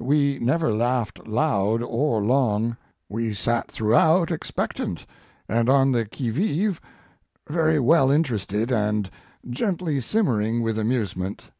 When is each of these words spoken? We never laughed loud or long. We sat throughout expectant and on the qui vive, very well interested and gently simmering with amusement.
We 0.00 0.38
never 0.40 0.72
laughed 0.72 1.28
loud 1.28 1.82
or 1.82 2.22
long. 2.22 2.78
We 3.10 3.34
sat 3.34 3.70
throughout 3.70 4.30
expectant 4.30 5.04
and 5.46 5.68
on 5.68 5.92
the 5.92 6.06
qui 6.06 6.30
vive, 6.30 6.80
very 7.50 7.78
well 7.78 8.10
interested 8.10 8.72
and 8.72 9.10
gently 9.46 10.00
simmering 10.00 10.62
with 10.62 10.78
amusement. 10.78 11.50